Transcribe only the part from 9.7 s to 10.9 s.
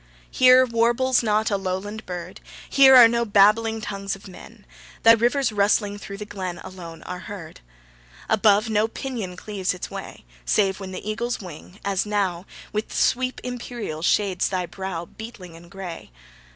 its way, Save